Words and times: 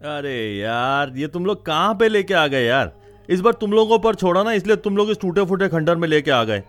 अरे 0.00 0.58
यार, 0.58 1.12
ये 1.16 1.26
तुम 1.28 1.46
लोग 1.46 1.64
कहाँ 1.66 1.94
पे 1.94 2.08
लेके 2.08 2.34
आ 2.34 2.46
गए 2.46 2.64
यार? 2.64 2.92
इस 3.28 3.40
बार 3.40 3.52
तुम 3.52 3.72
लोगों 3.72 3.98
पर 3.98 4.14
छोड़ा 4.14 4.42
ना, 4.42 4.52
इसलिए 4.52 4.76
तुम 4.76 4.96
लोग 4.96 5.10
इस 5.10 5.20
टूटे 5.20 5.44
फूटे 5.44 5.68
खंडर 5.68 5.96
में 5.96 6.08
लेके 6.08 6.30
आ 6.30 6.42
गए। 6.44 6.62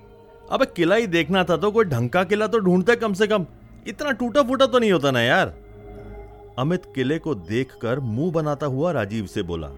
अबे 0.51 0.65
किला 0.67 0.95
ही 0.95 1.07
देखना 1.07 1.43
था 1.43 1.57
तो 1.57 1.71
कोई 1.71 1.85
ढंग 1.85 2.09
का 2.09 2.23
किला 2.23 2.47
तो 2.47 2.59
ढूंढते 2.59 2.95
कम 2.95 3.13
से 3.13 3.27
कम। 3.27 3.45
इतना 3.87 4.11
टूटा 4.11 4.43
फूटा 4.43 4.65
तो 4.65 4.79
नहीं 4.79 4.91
होता 4.91 5.11
ना 5.11 5.21
यार। 5.21 5.53
अमित 6.59 6.85
किले 6.95 7.19
को 7.19 7.35
देखकर 7.35 7.99
मुँह 7.99 8.31
बनाता 8.33 8.65
हुआ 8.65 8.91
राजीव 8.91 9.25
से 9.25 9.43
बोला, 9.43 9.69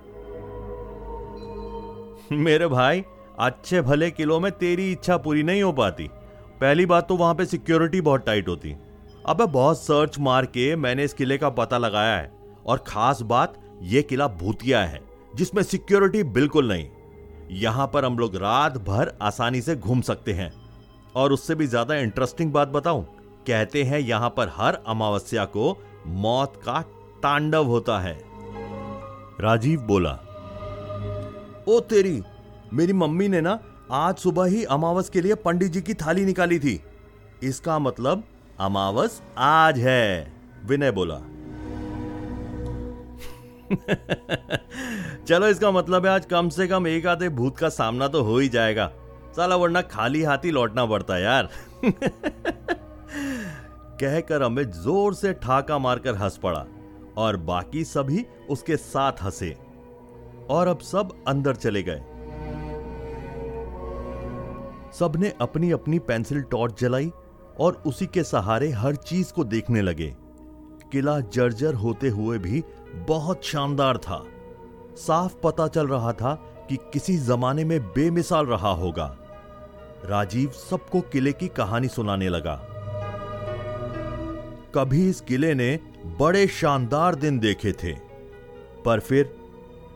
मेरे 2.33 2.67
भाई, 2.67 3.03
अच्छे 3.39 3.81
भले 3.81 4.11
किलों 4.11 4.39
में 4.39 4.51
तेरी 4.53 4.91
इच्छा 4.91 5.17
पूरी 5.17 5.43
नहीं 5.43 5.63
हो 5.63 5.71
पाती। 5.73 6.09
पहली 6.61 6.85
बात 6.85 7.07
तो 7.07 7.15
वहाँ 7.17 7.35
पे 7.35 7.45
सिक्योरिटी 7.45 8.01
बहुत 8.01 8.25
टाइट 8.25 8.47
होती। 8.47 8.75
अबे 9.25 9.45
बहुत 9.47 9.79
सर्च 9.79 10.19
मार 10.19 10.45
के 10.47 10.75
मैंने 10.75 11.03
इस 11.03 11.13
किले 11.13 11.37
का 11.37 11.49
पता 11.51 11.77
लगाया 11.77 12.15
है। 12.15 12.40
और 12.65 12.83
खास 12.87 13.21
बात 13.23 13.53
यह 13.83 14.01
किला 14.01 14.27
भूतिया 14.29 14.81
है, 14.81 15.01
जिसमें 15.35 15.61
सिक्योरिटी 15.63 16.23
बिल्कुल 16.23 16.67
नहीं। 16.67 16.87
यहाँ 17.53 17.87
पर 17.93 18.05
हम 18.05 18.17
लोग 18.19 18.35
रात 18.35 18.77
भर 18.79 19.13
आसानी 19.21 19.61
से 19.61 19.75
घूम 19.75 20.01
सकते 20.01 20.33
हैं। 20.33 20.51
और 21.15 21.33
उससे 21.33 21.55
भी 21.55 21.67
ज़्यादा 21.67 21.95
इंटरेस्टिंग 21.95 22.51
बात 22.53 22.67
बताऊँ, 22.67 23.03
कहते 23.47 23.83
हैं 23.83 23.99
यहाँ 23.99 24.29
पर 24.29 24.51
हर 24.55 24.77
अमावस्या 24.87 25.45
को 25.47 25.77
मौत 26.07 26.61
का 26.65 26.81
तांडव 27.23 27.65
होता 27.65 27.99
है। 27.99 28.17
राजीव 29.41 29.81
बोला, 29.81 30.11
ओ 31.67 31.79
तेरी, 31.79 32.21
मेरी 32.73 32.93
मम्मी 32.93 33.27
ने 33.27 33.41
ना 33.41 33.59
आज 33.91 34.17
सुबह 34.17 34.45
ही 34.45 34.63
अमावस 34.65 35.09
के 35.09 35.21
लिए 35.21 35.35
पंडित 35.35 35.71
जी 35.71 35.81
की 35.81 35.93
थाली 35.95 36.25
निकाली 36.25 36.59
थी। 36.59 36.79
इसका 37.43 37.77
मतलब 37.79 38.23
अमावस 38.59 39.21
आज 39.37 39.79
है। 39.79 40.33
विनय 40.65 40.91
बोला 40.91 41.15
चलो, 45.27 45.47
इसका 45.47 45.71
मतलब 45.71 46.05
है 46.05 46.11
आज 46.11 46.25
कम 46.25 46.49
से 46.49 46.67
कम 46.67 46.87
एक 46.87 47.05
आधे 47.07 47.29
भूत 47.29 47.57
का 47.57 47.69
सामना 47.69 48.07
तो 48.07 48.21
हो 48.23 48.37
ही 48.37 48.49
जाएगा। 48.49 48.91
साला, 49.35 49.55
वरना 49.55 49.81
खाली 49.81 50.23
हाथी 50.23 50.51
लौटना 50.51 50.85
पड़ता 50.85 51.17
यार। 51.17 51.49
कहकर 54.01 54.41
अमित 54.41 54.67
ज़ोर 54.75 55.13
से 55.13 55.33
ठाका 55.33 55.77
मारकर 55.77 56.15
हंस 56.15 56.37
पड़ा 56.37 56.65
और 57.17 57.37
बाकी 57.37 57.83
सभी 57.83 58.25
उसके 58.49 58.77
साथ 58.77 59.23
हंसे 59.23 59.55
और 60.49 60.67
अब 60.67 60.79
सब 60.79 61.11
अंदर 61.27 61.55
चले 61.55 61.83
गए। 61.83 62.01
सबने 64.99 65.33
अपनी 65.41 65.71
अपनी 65.71 65.99
पेंसिल 65.99 66.41
टॉर्च 66.41 66.81
जलाई 66.81 67.11
और 67.59 67.83
उसी 67.85 68.05
के 68.05 68.23
सहारे 68.23 68.69
हर 68.71 68.95
चीज़ 68.95 69.33
को 69.33 69.43
देखने 69.43 69.81
लगे। 69.81 70.13
किला 70.91 71.19
जर्जर 71.33 71.73
होते 71.73 72.09
हुए 72.09 72.37
भी 72.37 72.63
बहुत 73.07 73.45
शानदार 73.45 73.97
था। 73.97 74.23
साफ़ 74.97 75.35
पता 75.43 75.67
चल 75.67 75.87
रहा 75.87 76.13
था 76.13 76.33
कि 76.69 76.77
किसी 76.93 77.17
जमाने 77.17 77.63
में 77.63 77.79
बेमिसाल 77.87 78.45
रहा 78.45 78.71
होगा। 78.73 79.05
राजीव 80.05 80.51
सबको 80.69 81.01
किले 81.01 81.31
की 81.31 81.47
कहानी 81.47 81.87
सुनाने 81.87 82.29
लगा। 82.29 82.55
कभी 84.75 85.07
इस 85.09 85.21
किले 85.21 85.53
ने 85.53 85.79
बड़े 86.19 86.47
शानदार 86.47 87.15
दिन 87.15 87.39
देखे 87.39 87.71
थे, 87.73 87.93
पर 88.85 88.99
फिर 88.99 89.33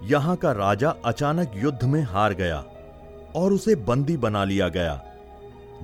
यहाँ 0.03 0.35
का 0.35 0.51
राजा 0.51 0.89
अचानक 1.05 1.51
युद्ध 1.55 1.83
में 1.83 2.01
हार 2.03 2.33
गया 2.33 2.63
और 3.35 3.53
उसे 3.53 3.75
बंदी 3.75 4.17
बना 4.17 4.43
लिया 4.43 4.67
गया। 4.69 5.01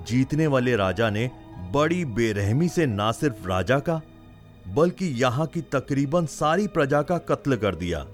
जीतने 0.07 0.47
वाले 0.47 0.75
राजा 0.75 1.09
ने 1.09 1.29
बड़ी 1.71 2.03
बेरहमी 2.05 2.67
से 2.69 2.85
ना 2.85 3.11
सिर्फ़ 3.11 3.47
राजा 3.47 3.79
का 3.79 4.01
बल्कि 4.67 5.05
यहाँ 5.05 5.47
की 5.47 5.61
तकरीबन 5.61 6.25
सारी 6.25 6.67
प्रजा 6.67 7.01
का 7.01 7.17
कत्ल 7.17 7.55
कर 7.55 7.75
दिया। 7.75 8.07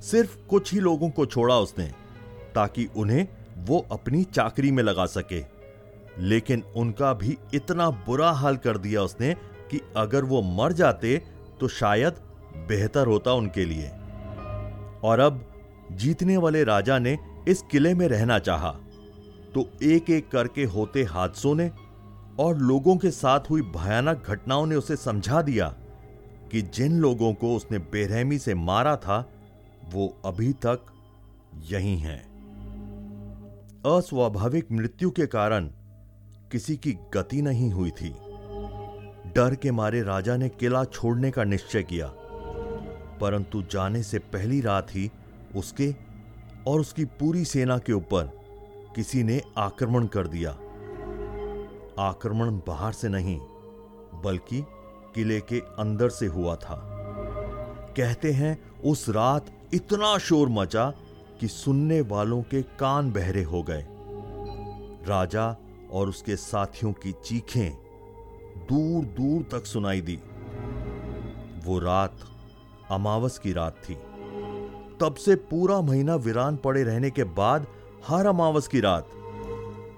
सिर्फ़ 0.00 0.36
कुछ 0.48 0.72
ही 0.72 0.80
लोगों 0.80 1.10
को 1.10 1.26
छोड़ा 1.26 1.58
उसने, 1.58 1.92
ताकि 2.54 2.88
उन्हें 2.96 3.28
वो 3.58 3.86
अपनी 3.92 4.24
चाकरी 4.24 4.70
में 4.70 4.82
लगा 4.82 5.06
सके। 5.06 5.44
लेकिन 6.18 6.62
उनका 6.76 7.12
भी 7.12 7.38
इतना 7.54 7.90
बुरा 7.90 8.30
हाल 8.30 8.56
कर 8.56 8.78
दिया 8.78 9.02
उसने 9.02 9.34
कि 9.70 9.80
अगर 9.96 10.24
वो 10.24 10.42
मर 10.42 10.72
जाते 10.72 11.22
तो 11.60 11.68
शायद 11.68 12.12
बेहतर 12.68 13.06
होता 13.06 13.32
उनके 13.32 13.64
लिए। 13.64 13.88
और 15.04 15.20
अब 15.20 15.44
जीतने 15.92 16.36
वाले 16.36 16.64
राजा 16.64 16.98
ने 16.98 17.18
इस 17.48 17.62
किले 17.70 17.94
में 17.94 18.08
रहना 18.08 18.38
चाहा। 18.38 18.70
तो 19.54 19.70
एक 19.82 20.10
एक 20.10 20.30
करके 20.30 20.64
होते 20.64 21.02
हादसों 21.02 21.54
ने 21.54 21.70
और 22.38 22.58
लोगों 22.58 22.96
के 22.96 23.10
साथ 23.10 23.50
हुई 23.50 23.62
भयानक 23.62 24.26
घटनाओं 24.26 24.66
ने 24.66 24.76
उसे 24.76 24.96
समझा 24.96 25.42
दिया 25.42 25.68
कि 26.52 26.62
जिन 26.74 26.98
लोगों 26.98 27.32
को 27.34 27.54
उसने 27.56 27.78
बेरहमी 27.78 28.38
से 28.38 28.54
मारा 28.54 28.96
था, 28.96 29.18
वो 29.94 30.06
अभी 30.24 30.52
तक 30.52 30.86
यही 31.70 31.96
हैं। 31.98 32.20
अस्वाभाविक 33.86 34.72
मृत्यु 34.72 35.10
के 35.10 35.26
कारण 35.26 35.66
किसी 36.52 36.76
की 36.76 36.92
गति 37.14 37.42
नहीं 37.42 37.70
हुई 37.70 37.90
थी। 37.90 38.14
डर 39.34 39.54
के 39.54 39.70
मारे 39.70 40.02
राजा 40.02 40.36
ने 40.36 40.48
किला 40.48 40.84
छोड़ने 40.84 41.30
का 41.30 41.44
निश्चय 41.44 41.82
किया, 41.82 42.06
परंतु 43.20 43.62
जाने 43.62 44.02
से 44.02 44.18
पहली 44.18 44.60
रात 44.60 44.94
ही 44.94 45.10
उसके 45.56 45.94
और 46.66 46.80
उसकी 46.80 47.04
पूरी 47.20 47.44
सेना 47.44 47.78
के 47.78 47.92
ऊपर 47.92 48.30
किसी 48.96 49.22
ने 49.22 49.40
आक्रमण 49.58 50.06
कर 50.06 50.26
दिया। 50.26 50.56
आक्रमण 51.98 52.50
बाहर 52.50 52.92
से 52.92 53.08
नहीं, 53.08 53.38
बल्कि 54.24 54.64
किले 55.14 55.40
के 55.40 55.58
अंदर 55.58 56.08
से 56.08 56.26
हुआ 56.26 56.56
था। 56.56 56.76
कहते 57.96 58.32
हैं, 58.32 58.82
उस 58.82 59.08
रात 59.08 59.46
इतना 59.74 60.18
शोर 60.18 60.48
मचा 60.48 60.90
कि 61.40 61.48
सुनने 61.48 62.00
वालों 62.00 62.42
के 62.42 62.62
कान 62.62 63.12
बहरे 63.12 63.42
हो 63.42 63.62
गए। 63.62 63.86
राजा 65.08 65.56
और 65.92 66.08
उसके 66.08 66.36
साथियों 66.36 66.92
की 66.92 67.12
चीखें 67.12 67.70
दूर 68.58 69.04
दूर 69.04 69.42
तक 69.42 69.66
सुनाई 69.66 70.00
दी। 70.00 70.20
वो 71.64 71.78
रात 71.78 72.16
अमावस 72.90 73.38
की 73.38 73.52
रात 73.52 73.76
थी। 73.88 73.94
तब 75.00 75.14
से 75.14 75.34
पूरा 75.36 75.80
महीना 75.80 76.14
वीरान 76.14 76.56
पड़े 76.56 76.82
रहने 76.82 77.10
के 77.10 77.24
बाद 77.24 77.66
हर 78.08 78.26
अमावस 78.26 78.68
की 78.68 78.80
रात 78.80 79.10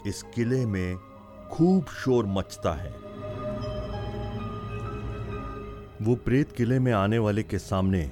इस 0.07 0.23
किले 0.23 0.67
में 0.67 0.97
खूब 1.53 1.87
शोर 1.87 2.27
मचता 2.27 2.73
है। 2.73 2.91
वो 6.03 6.15
प्रेत 6.15 6.53
किले 6.53 6.79
में 6.79 6.93
आने 6.93 7.19
वाले 7.19 7.43
के 7.43 7.59
सामने 7.59 8.11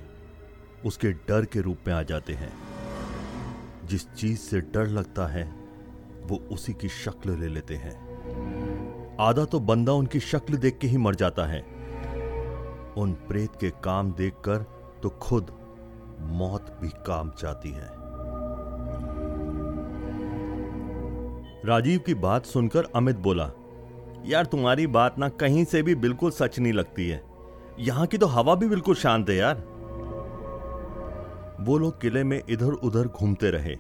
उसके 0.87 1.13
डर 1.13 1.45
के 1.45 1.61
रूप 1.61 1.79
में 1.87 1.95
आ 1.95 2.03
जाते 2.03 2.33
हैं। 2.33 2.53
जिस 3.85 4.13
चीज़ 4.15 4.39
से 4.39 4.61
डर 4.61 4.87
लगता 4.87 5.27
है, 5.27 5.55
वो 6.23 6.37
उसी 6.37 6.73
की 6.73 6.89
शक्ल 6.89 7.31
ले 7.31 7.49
लेते 7.49 7.75
हैं। 7.75 8.09
आधा 9.21 9.45
तो 9.45 9.61
बंदा 9.61 9.93
उनकी 9.93 10.21
शक्ल 10.21 10.57
देख 10.57 10.79
के 10.79 10.87
ही 10.87 10.97
मर 10.97 11.15
जाता 11.15 11.47
है। 11.47 11.61
उन 12.97 13.13
प्रेत 13.13 13.51
के 13.61 13.71
काम 13.71 14.13
देखकर 14.13 14.59
तो 15.03 15.11
खुद 15.11 15.59
मौत 16.21 16.79
भी 16.83 16.89
काम 16.89 17.31
चाहती 17.31 17.71
है। 17.71 17.98
राजीव 21.69 21.99
की 21.99 22.15
बात 22.15 22.47
सुनकर 22.47 22.85
अमित 22.97 23.17
बोला, 23.17 23.51
यार 24.27 24.45
तुम्हारी 24.45 24.87
बात 24.87 25.19
ना 25.19 25.29
कहीं 25.29 25.65
से 25.65 25.83
भी 25.83 25.95
बिल्कुल 25.95 26.31
सच 26.31 26.59
नहीं 26.59 26.73
लगती 26.73 27.09
है। 27.09 27.21
यहाँ 27.79 28.07
की 28.07 28.19
तो 28.19 28.27
हवा 28.27 28.55
भी 28.55 28.69
बिल्कुल 28.69 28.95
शांत 28.95 29.31
है 29.31 29.37
यार। 29.37 29.57
वो 31.61 31.77
लोग 31.79 32.01
किले 32.01 32.23
में 32.25 32.41
इधर 32.51 32.73
उधर 32.73 33.09
घूमते 33.09 33.51
रहे। 33.51 33.75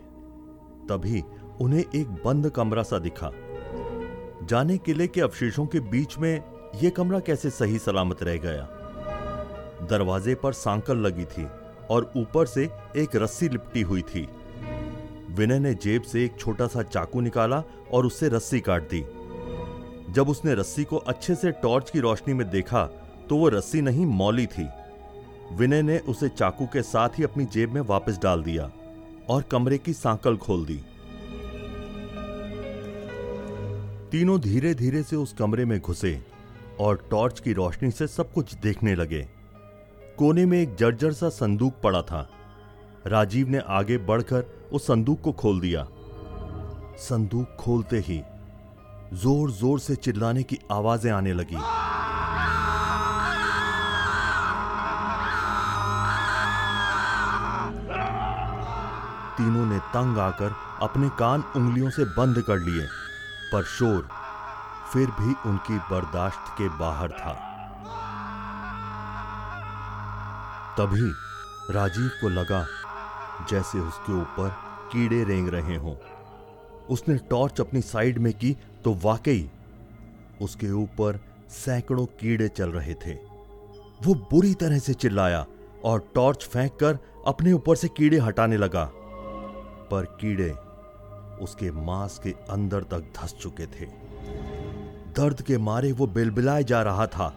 तभी 0.88 1.22
उन्हें 1.60 1.84
एक 1.94 2.10
बंद 2.24 2.50
कमरा 2.50 2.82
सा 2.82 2.98
दिखा। 2.98 3.30
जाने 4.44 4.78
किले 4.78 5.06
के 5.06 5.20
अवशेषों 5.20 5.66
के 5.66 5.80
बीच 5.80 6.18
में 6.18 6.32
यह 6.74 6.90
कमरा 6.90 7.20
कैसे 7.20 7.50
सही 7.50 7.78
सलामत 7.78 8.22
रह 8.22 8.36
गया। 8.36 8.68
दरवाजे 9.90 10.34
पर 10.34 10.52
सांकल 10.54 10.98
लगी 10.98 11.24
थी 11.26 11.46
और 11.90 12.12
ऊपर 12.16 12.46
से 12.46 12.70
एक 12.96 13.16
रस्सी 13.16 13.48
लिपटी 13.48 13.82
हुई 13.82 14.02
थी। 14.02 14.28
विनय 15.30 15.58
ने 15.58 15.74
जेब 15.74 16.02
से 16.02 16.24
एक 16.24 16.38
छोटा 16.40 16.66
सा 16.66 16.82
चाकू 16.82 17.20
निकाला 17.20 17.62
और 17.92 18.06
उससे 18.06 18.28
रस्सी 18.28 18.60
काट 18.60 18.88
दी। 18.90 19.00
जब 20.12 20.28
उसने 20.28 20.54
रस्सी 20.54 20.84
को 20.84 20.96
अच्छे 20.96 21.34
से 21.34 21.50
टॉर्च 21.52 21.90
की 21.90 22.00
रोशनी 22.00 22.34
में 22.34 22.48
देखा 22.50 22.84
तो 23.28 23.36
वो 23.36 23.48
रस्सी 23.48 23.80
नहीं, 23.80 24.06
मौली 24.06 24.46
थी। 24.46 24.68
विनय 25.52 25.82
ने 25.82 25.98
उसे 25.98 26.28
चाकू 26.28 26.66
के 26.66 26.82
साथ 26.82 27.18
ही 27.18 27.24
अपनी 27.24 27.44
जेब 27.44 27.72
में 27.72 27.80
वापस 27.80 28.18
डाल 28.18 28.42
दिया 28.42 28.70
और 29.28 29.42
कमरे 29.42 29.78
की 29.78 29.92
सांकल 29.92 30.36
खोल 30.36 30.64
दी। 30.66 30.80
तीनों 34.10 34.40
धीरे 34.40 34.74
धीरे 34.74 35.02
से 35.02 35.16
उस 35.16 35.32
कमरे 35.32 35.64
में 35.64 35.78
घुसे 35.80 36.20
और 36.80 37.08
टॉर्च 37.10 37.40
की 37.40 37.52
रोशनी 37.52 37.90
से 37.90 38.06
सब 38.06 38.32
कुछ 38.32 38.54
देखने 38.54 38.94
लगे। 38.94 39.22
कोने 40.18 40.46
में 40.46 40.60
एक 40.62 40.74
जर्जर 40.74 41.12
सा 41.12 41.28
संदूक 41.28 41.80
पड़ा 41.82 42.02
था। 42.02 42.28
राजीव 43.06 43.48
ने 43.48 43.58
आगे 43.58 43.98
बढ़कर 43.98 44.44
उस 44.72 44.86
संदूक 44.86 45.20
को 45.20 45.32
खोल 45.32 45.60
दिया। 45.60 45.86
संदूक 46.98 47.56
खोलते 47.60 47.98
ही 47.98 48.20
ज़ोर 49.14 49.50
ज़ोर 49.50 49.78
से 49.80 49.94
चिल्लाने 49.96 50.42
की 50.42 50.58
आवाज़ें 50.72 51.10
आने 51.12 51.32
लगी। 51.32 51.56
तीनों 59.36 59.66
ने 59.66 59.78
तंग 59.94 60.18
आकर 60.18 60.54
अपने 60.82 61.08
कान 61.18 61.44
उंगलियों 61.56 61.90
से 61.90 62.04
बंद 62.16 62.42
कर 62.42 62.58
लिए, 62.58 62.86
पर 63.52 63.64
शोर 63.68 64.08
फिर 64.92 65.10
भी 65.20 65.34
उनकी 65.46 65.78
बर्दाश्त 65.90 66.52
के 66.58 66.68
बाहर 66.78 67.10
था। 67.10 67.32
तभी 70.78 71.10
राजीव 71.70 72.10
को 72.20 72.28
लगा 72.30 72.66
जैसे 73.50 73.78
उसके 73.78 74.12
ऊपर 74.12 74.48
कीड़े 74.92 75.24
रेंग 75.24 75.48
रहे 75.48 75.76
हों। 75.76 75.94
उसने 76.90 77.16
टॉर्च 77.16 77.60
अपनी 77.60 77.80
साइड 77.80 78.18
में 78.18 78.32
की 78.32 78.56
तो 78.84 78.94
वाकई 78.94 79.50
उसके 80.42 80.70
ऊपर 80.70 81.20
सैकड़ों 81.48 82.06
कीड़े 82.06 82.48
चल 82.48 82.70
रहे 82.70 82.94
थे। 82.94 83.14
वो 84.06 84.14
बुरी 84.14 84.54
तरह 84.54 84.78
से 84.78 84.94
चिल्लाया 84.94 85.46
और 85.84 86.12
टॉर्च 86.14 86.44
फेंककर 86.44 86.98
अपने 87.26 87.52
ऊपर 87.52 87.76
से 87.76 87.88
कीड़े 87.88 88.18
हटाने 88.18 88.56
लगा। 88.56 88.90
पर 89.90 90.04
कीड़े 90.20 90.50
उसके 91.44 91.70
मांस 91.70 92.18
के 92.18 92.30
अंदर 92.50 92.82
तक 92.82 93.12
धस 93.16 93.34
चुके 93.34 93.66
थे। 93.66 93.86
दर्द 95.16 95.42
के 95.42 95.58
मारे 95.58 95.92
वो 95.92 96.06
बिलबिलाए 96.06 96.64
जा 96.64 96.82
रहा 96.82 97.06
था। 97.06 97.28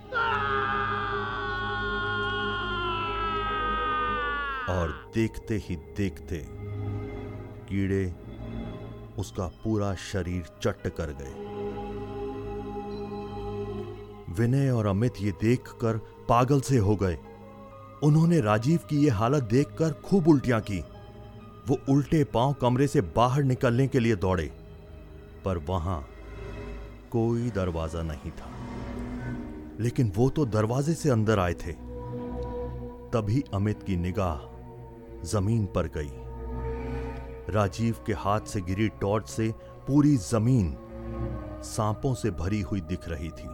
और 4.72 5.12
देखते 5.14 5.56
ही 5.58 5.76
देखते 5.98 6.44
कीड़े 7.70 8.06
उसका 9.18 9.48
पूरा 9.64 9.94
शरीर 9.96 10.44
चट्ट 10.64 10.88
कर 10.88 11.16
गए। 11.22 11.34
विनय 14.36 14.70
और 14.70 14.86
अमित 14.86 15.14
ये 15.22 15.32
देखकर 15.32 15.98
पागल 16.30 16.62
से 16.62 16.78
हो 16.78 16.96
गए। 16.96 17.18
उन्होंने 18.04 18.40
राजीव 18.42 18.80
की 18.90 19.06
यह 19.06 19.16
हालत 19.16 19.44
देखकर 19.44 19.94
खूब 20.06 20.28
उल्टियाँ 20.28 20.62
की। 20.62 20.80
वो 21.68 21.78
उल्टे 21.90 22.24
पाँव 22.24 22.54
कमरे 22.54 22.88
से 22.88 23.02
बाहर 23.16 23.44
निकलने 23.44 23.88
के 23.88 24.00
लिए 24.00 24.16
दौड़े, 24.16 24.52
पर 25.46 25.58
वहाँ 25.58 26.06
कोई 27.12 27.50
दरवाज़ा 27.50 28.04
नहीं 28.04 28.32
था। 28.32 28.50
लेकिन 29.80 30.12
वो 30.16 30.30
तो 30.30 30.46
दरवाजे 30.46 30.94
से 30.94 31.10
अंदर 31.10 31.40
आए 31.40 31.54
थे। 31.54 31.72
तभी 33.14 33.44
अमित 33.54 33.84
की 33.84 33.96
निगाह 33.96 34.51
ज़मीन 35.24 35.66
पर 35.66 35.88
गई। 35.88 36.12
राजीव 37.54 37.96
के 38.06 38.14
हाथ 38.14 38.42
से 38.42 38.62
गिरी 38.62 38.90
टॉर्च 38.90 39.30
से 39.30 39.54
पूरी 39.88 40.18
ज़मीन 40.18 40.78
सांपों 41.64 42.14
से 42.14 42.32
भरी 42.32 42.62
हुई 42.62 42.82
दिख 42.82 43.00
रही 43.08 43.30
थी। 43.30 43.48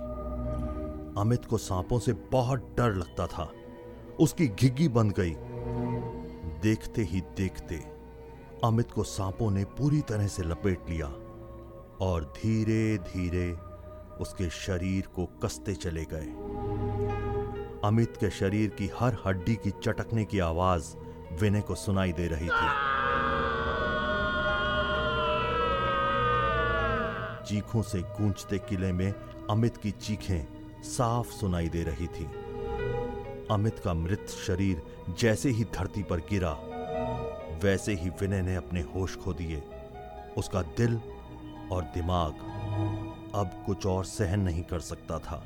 अमित 1.21 1.45
को 1.45 1.57
सांपों 1.57 1.99
से 1.99 2.13
बहुत 2.13 2.75
डर 2.77 2.93
लगता 2.93 3.27
था। 3.27 3.51
उसकी 4.19 4.47
घिग्गी 4.47 4.87
बंद 4.87 5.11
गई। 5.11 5.35
देखते 6.61 7.01
ही 7.01 7.21
देखते 7.21 7.75
अमित 8.63 8.91
को 8.91 9.03
सांपों 9.03 9.51
ने 9.51 9.63
पूरी 9.63 10.01
तरह 10.01 10.27
से 10.27 10.43
लपेट 10.43 10.89
लिया 10.89 11.07
और 12.01 12.33
धीरे 12.37 12.97
धीरे 12.97 13.51
उसके 14.21 14.49
शरीर 14.49 15.07
को 15.15 15.25
कसते 15.25 15.73
चले 15.73 16.05
गए। 16.13 16.27
अमित 17.83 18.17
के 18.17 18.29
शरीर 18.29 18.69
की 18.69 18.89
हर 18.99 19.17
हड्डी 19.25 19.55
की 19.55 19.71
चटकने 19.71 20.25
की 20.25 20.39
आवाज़ 20.39 20.95
विनय 21.41 21.61
को 21.61 21.75
सुनाई 21.75 22.13
दे 22.13 22.27
रही 22.27 22.49
थी। 22.49 22.69
चीखों 27.45 27.81
से 27.81 28.01
गूंजते 28.01 28.57
किले 28.59 28.91
में 28.91 29.13
अमित 29.49 29.77
की 29.77 29.91
चीखें 29.91 30.81
साफ़ 30.83 31.31
सुनाई 31.31 31.69
दे 31.69 31.83
रही 31.83 32.07
थी। 32.07 32.25
अमित 33.51 33.79
का 33.79 33.93
मृत 33.93 34.27
शरीर 34.47 34.81
जैसे 35.19 35.49
ही 35.49 35.63
धरती 35.63 36.03
पर 36.03 36.19
गिरा, 36.19 36.51
वैसे 37.63 37.93
ही 37.93 38.09
विनय 38.09 38.41
ने 38.41 38.55
अपने 38.55 38.81
होश 38.81 39.15
खो 39.15 39.33
दिए। 39.33 39.63
उसका 40.37 40.61
दिल 40.61 40.99
और 41.71 41.83
दिमाग 41.83 42.33
अब 43.35 43.63
कुछ 43.65 43.85
और 43.85 44.05
सहन 44.05 44.39
नहीं 44.39 44.63
कर 44.63 44.79
सकता 44.79 45.19
था। 45.19 45.43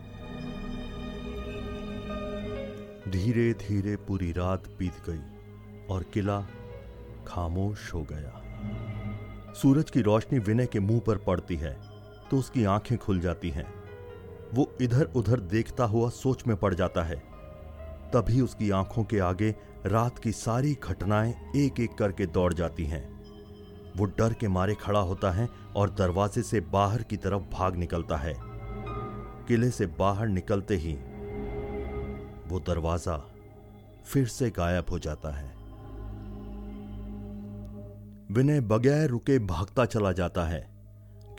धीरे 3.07 3.53
धीरे 3.53 3.95
पूरी 3.95 4.31
रात 4.31 4.67
बीत 4.79 4.93
गई। 5.09 5.40
और 5.91 6.03
किला 6.03 6.39
खामोश 7.27 7.93
हो 7.93 8.01
गया। 8.11 9.53
सूरज 9.53 9.89
की 9.91 10.01
रोशनी 10.01 10.39
विनय 10.39 10.65
के 10.65 10.79
मुँह 10.79 10.99
पर 10.99 11.17
पड़ती 11.17 11.55
है 11.55 11.75
तो 12.31 12.38
उसकी 12.38 12.63
आँखें 12.65 12.97
खुल 12.97 13.19
जाती 13.19 13.49
हैं। 13.49 13.67
वो 14.53 14.71
इधर 14.81 15.11
उधर 15.15 15.39
देखता 15.39 15.83
हुआ 15.83 16.09
सोच 16.09 16.45
में 16.47 16.55
पड़ 16.57 16.73
जाता 16.73 17.03
है। 17.03 17.15
तभी 18.13 18.41
उसकी 18.41 18.69
आँखों 18.71 19.03
के 19.03 19.19
आगे 19.19 19.55
रात 19.85 20.19
की 20.19 20.31
सारी 20.31 20.77
घटनाएँ 20.83 21.33
एक 21.55 21.79
एक 21.79 21.93
करके 21.93 22.25
दौड़ 22.27 22.53
जाती 22.53 22.85
हैं। 22.85 23.03
वो 23.97 24.05
डर 24.17 24.33
के 24.33 24.47
मारे 24.47 24.75
खड़ा 24.75 24.99
होता 24.99 25.31
है 25.31 25.47
और 25.75 25.89
दरवाजे 25.89 26.41
से 26.43 26.59
बाहर 26.71 27.03
की 27.03 27.17
तरफ़ 27.17 27.43
भाग 27.53 27.75
निकलता 27.75 28.17
है। 28.17 28.35
किले 29.47 29.69
से 29.69 29.85
बाहर 29.99 30.27
निकलते 30.27 30.75
ही 30.75 30.93
वो 32.47 32.59
दरवाज़ा 32.59 33.17
फिर 34.05 34.27
से 34.27 34.49
गायब 34.49 34.89
हो 34.91 34.99
जाता 34.99 35.29
है। 35.29 35.60
विनय 38.31 38.61
बगैर 38.61 39.09
रुके 39.09 39.39
भागता 39.39 39.85
चला 39.85 40.11
जाता 40.11 40.43
है। 40.43 40.69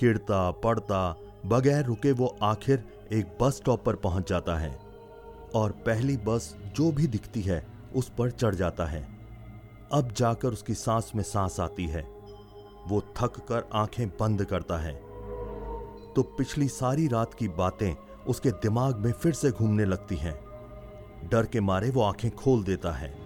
किड़ता 0.00 0.50
पड़ता, 0.50 1.16
बगैर 1.46 1.84
रुके 1.84 2.12
वो 2.12 2.36
आखिर 2.42 2.84
एक 3.12 3.38
बस 3.40 3.56
स्टॉप 3.56 3.84
पर 3.84 3.96
पहुँच 3.96 4.28
जाता 4.28 4.56
है 4.56 4.78
और 5.54 5.72
पहली 5.72 6.16
बस 6.16 6.56
जो 6.76 6.92
भी 6.92 7.06
दिखती 7.06 7.42
है, 7.42 7.66
उस 7.94 8.12
पर 8.18 8.30
चढ़ 8.30 8.54
जाता 8.54 8.84
है। 8.84 9.18
अब 9.92 10.12
जाकर 10.16 10.48
उसकी 10.48 10.74
सांस 10.74 11.12
में 11.16 11.22
सांस 11.22 11.60
आती 11.60 11.86
है। 11.86 12.02
वो 12.88 13.00
थक 13.00 13.46
कर 13.48 13.68
आँखें 13.74 14.08
बंद 14.08 14.44
करता 14.44 14.78
है। 14.78 14.94
तो 16.12 16.22
पिछली 16.22 16.68
सारी 16.68 17.08
रात 17.08 17.34
की 17.34 17.48
बातें 17.48 18.24
उसके 18.26 18.50
दिमाग 18.50 18.96
में 18.96 19.12
फिर 19.12 19.32
से 19.32 19.50
घूमने 19.50 19.84
लगती 19.84 20.16
हैं। 20.16 20.40
डर 21.28 21.46
के 21.46 21.60
मारे 21.60 21.90
वो 21.90 22.02
आँखें 22.02 22.30
खोल 22.30 22.64
देता 22.64 22.92
है। 22.92 23.21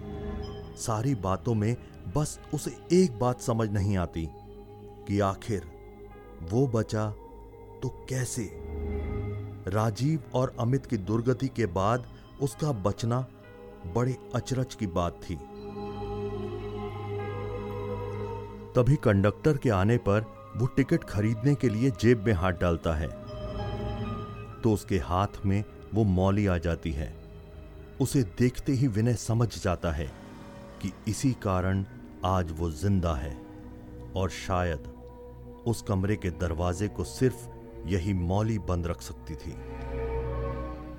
सारी 0.76 1.14
बातों 1.14 1.55
में 1.55 1.76
बस 2.17 2.40
उसे 2.55 2.76
एक 2.93 3.19
बात 3.19 3.40
समझ 3.40 3.70
नहीं 3.70 3.96
आती 3.96 4.28
कि 5.08 5.20
आखिर 5.20 5.62
वो 6.43 6.67
बचा 6.67 7.11
तो 7.82 8.06
कैसे? 8.08 8.50
राजीव 9.69 10.23
और 10.34 10.56
अमित 10.61 10.87
की 10.87 10.96
दुर्गति 10.96 11.49
के 11.49 11.67
बाद 11.67 12.06
उसका 12.40 12.73
बचना 12.73 13.26
बड़े 13.95 14.16
अचरज 14.35 14.75
की 14.75 14.87
बात 14.87 15.21
थी। 15.30 15.37
तभी 18.73 18.97
कंडक्टर 18.97 19.56
के 19.56 19.71
आने 19.71 19.97
पर 19.97 20.21
वो 20.56 20.66
टिकट 20.66 21.04
खरीदने 21.04 21.54
के 21.54 21.68
लिए 21.68 21.90
जेब 21.90 22.25
में 22.26 22.33
हाथ 22.33 22.52
डालता 22.52 22.95
है। 22.95 23.09
तो 24.62 24.73
उसके 24.73 24.99
हाथ 24.99 25.47
में 25.47 25.64
वो 25.95 26.04
मौली 26.04 26.47
आ 26.47 26.59
जाती 26.59 26.92
है। 26.92 27.16
उसे 28.00 28.23
देखते 28.23 28.73
ही 28.73 28.87
विनय 28.87 29.14
समझ 29.14 29.62
जाता 29.62 29.92
है। 29.92 30.25
कि 30.83 30.92
इसी 31.09 31.33
कारण 31.33 31.85
आज 32.25 32.52
वो 32.52 32.71
ज़िंदा 32.71 33.14
है 33.14 33.37
और 34.16 34.30
शायद 34.30 34.92
उस 35.66 35.83
कमरे 35.83 36.16
के 36.16 36.30
दरवाजे 36.30 36.88
को 36.88 37.04
सिर्फ़ 37.04 37.49
यही 37.87 38.14
मौली 38.14 38.59
बंद 38.59 38.87
रख 38.87 39.00
सकती 39.00 39.35
थी। 39.35 39.50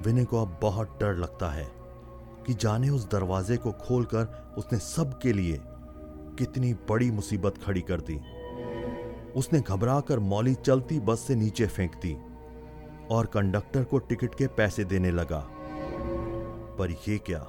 विनय 0.06 0.26
को 0.26 0.42
अब 0.42 0.60
बहुत 0.62 0.98
डर 1.02 1.16
लगता 1.16 1.50
है 1.50 1.68
कि 2.48 2.54
जाने 2.54 2.90
उस 2.90 3.10
दरवाजे 3.10 3.58
को 3.58 3.72
खोलकर 3.72 4.56
उसने 4.58 4.80
सबके 4.80 5.34
लिए 5.34 5.60
कितनी 6.38 6.74
बड़ी 6.90 7.12
मुसीबत 7.12 7.58
खड़ी 7.58 7.82
कर 7.82 8.02
दी। 8.02 8.20
उसने 9.36 9.62
घबराकर 9.62 10.20
मौली 10.20 10.54
चलती 10.56 11.00
बस 11.00 11.20
से 11.20 11.36
नीचे 11.36 11.68
फेंक 11.68 11.96
दी 11.96 12.18
और 13.12 13.26
कंडक्टर 13.26 13.84
को 13.84 13.98
टिकट 13.98 14.36
के 14.36 14.48
पैसे 14.48 14.84
देने 14.84 15.12
लगा। 15.12 15.40
पर 16.80 16.92
यह 17.08 17.18
क्या? 17.18 17.46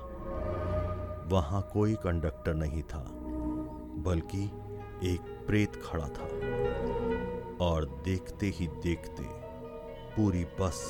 वहाँ 1.28 1.60
कोई 1.72 1.94
कंडक्टर 1.94 2.54
नहीं 2.54 2.82
था, 2.82 3.04
बल्कि 4.06 4.44
एक 5.04 5.20
प्रेत 5.46 5.76
खड़ा 5.84 6.08
था। 6.08 6.28
और 7.64 7.84
देखते 8.04 8.46
ही 8.46 8.66
देखते 8.82 9.22
पूरी 10.16 10.44
बस 10.60 10.80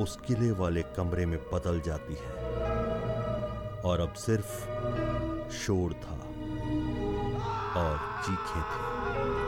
उस 0.00 0.16
किले 0.26 0.50
वाले 0.50 0.82
कमरे 0.96 1.26
में 1.26 1.38
बदल 1.52 1.80
जाती 1.80 2.14
है, 2.14 2.32
और 3.82 4.00
अब 4.00 4.12
सिर्फ़ 4.18 5.50
शोर 5.54 5.92
था 5.94 6.18
और 7.80 7.98
चीखे 8.24 8.60
थी। 8.62 9.43